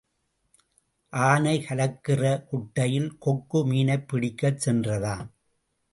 ஆனை 1.13 1.65
கலக்குகிற 1.69 2.23
குட்டையில் 2.45 3.17
கொக்கு 3.17 3.59
மீனைப் 3.65 4.07
பிடிக்கச் 4.07 4.69
சென்றதாம். 4.69 5.27